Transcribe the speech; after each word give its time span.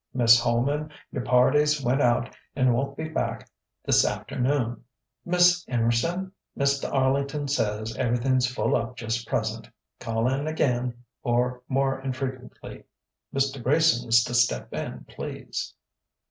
"Miss 0.15 0.39
Holman? 0.39 0.89
Y'ur 1.11 1.21
party's 1.21 1.79
went 1.79 2.01
out 2.01 2.35
'n' 2.55 2.73
won't 2.73 2.97
be 2.97 3.07
back 3.07 3.47
th'safternoon!" 3.87 4.81
"Miss 5.25 5.63
Em'rson? 5.69 6.31
Mista 6.55 6.89
Arlington 6.89 7.47
says 7.47 7.95
ever'thin's 7.95 8.47
full 8.47 8.75
up 8.75 8.97
just'present. 8.97 9.69
Call 9.99 10.27
'n 10.27 10.47
ag'in!" 10.47 10.95
or 11.21 11.61
more 11.69 12.01
infrequently: 12.01 12.85
"Mista 13.31 13.59
Grayson's 13.59 14.23
t' 14.23 14.33
step 14.33 14.73
in, 14.73 15.05
please...." 15.07 15.75